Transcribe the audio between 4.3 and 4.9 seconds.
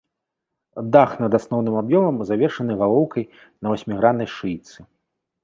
шыйцы.